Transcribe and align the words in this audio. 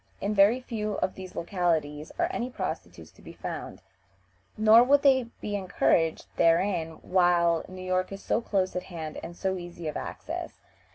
In 0.19 0.33
very 0.33 0.59
few 0.61 0.93
of 0.95 1.13
these 1.13 1.35
localities 1.35 2.11
are 2.17 2.27
any 2.31 2.49
prostitutes 2.49 3.11
to 3.11 3.21
be 3.21 3.33
found, 3.33 3.83
nor 4.57 4.83
would 4.83 5.03
they 5.03 5.25
be 5.41 5.55
encouraged 5.55 6.25
therein 6.37 6.93
while 7.03 7.63
New 7.69 7.83
York 7.83 8.11
is 8.11 8.23
so 8.23 8.41
close 8.41 8.75
at 8.75 8.81
hand 8.89 9.19
and 9.21 9.37
so 9.37 9.57
easy 9.57 9.87
of 9.87 9.95
access. 9.95 10.53